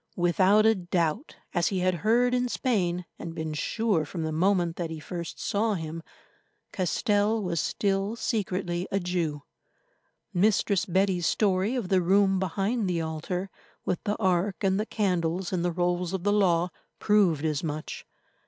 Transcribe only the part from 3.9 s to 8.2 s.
from the moment that he first saw him, Castell was still